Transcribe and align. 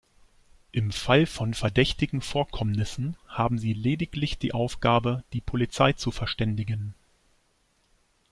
Im 0.71 0.91
Fall 0.91 1.27
von 1.27 1.53
verdächtigen 1.53 2.21
Vorkommnissen 2.21 3.17
haben 3.27 3.59
sie 3.59 3.73
lediglich 3.73 4.39
die 4.39 4.51
Aufgabe, 4.51 5.23
die 5.31 5.41
Polizei 5.41 5.93
zu 5.93 6.09
verständigen. 6.09 6.95